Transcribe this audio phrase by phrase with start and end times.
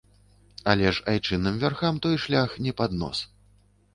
[0.71, 3.21] Але ж айчынным вярхам той шлях не пад нос.